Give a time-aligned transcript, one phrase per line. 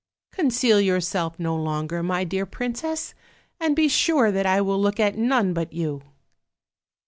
[0.31, 3.13] Conceal yourself no longer, my dear princess,
[3.59, 6.01] and be sure that I will look at none but you."